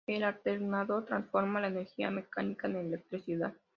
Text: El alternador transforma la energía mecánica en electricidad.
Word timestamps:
El 0.07 0.23
alternador 0.23 1.05
transforma 1.05 1.61
la 1.61 1.67
energía 1.67 2.09
mecánica 2.09 2.67
en 2.67 2.77
electricidad. 2.77 3.53